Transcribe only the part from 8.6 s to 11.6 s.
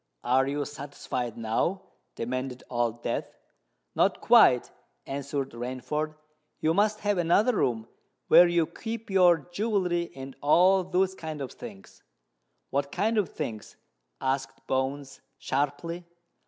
keep your jewellery and all those kinds of